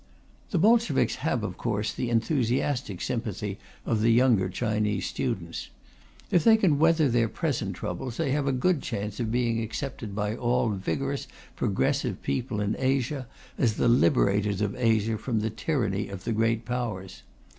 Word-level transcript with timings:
The 0.49 0.57
Bolsheviks 0.57 1.17
have, 1.17 1.43
of 1.43 1.59
course, 1.59 1.93
the 1.93 2.09
enthusiastic 2.09 3.01
sympathy 3.01 3.59
of 3.85 4.01
the 4.01 4.09
younger 4.09 4.49
Chinese 4.49 5.05
students. 5.05 5.69
If 6.31 6.43
they 6.43 6.57
can 6.57 6.79
weather 6.79 7.07
their 7.07 7.29
present 7.29 7.75
troubles, 7.75 8.17
they 8.17 8.31
have 8.31 8.47
a 8.47 8.51
good 8.51 8.81
chance 8.81 9.19
of 9.19 9.31
being 9.31 9.61
accepted 9.61 10.15
by 10.15 10.35
all 10.35 10.69
vigorous 10.71 11.27
progressive 11.55 12.23
people 12.23 12.59
in 12.61 12.75
Asia 12.79 13.27
as 13.59 13.75
the 13.75 13.87
liberators 13.87 14.59
of 14.61 14.75
Asia 14.75 15.19
from 15.19 15.41
the 15.41 15.51
tyranny 15.51 16.07
of 16.09 16.23
the 16.23 16.33
Great 16.33 16.65
Powers. 16.65 17.21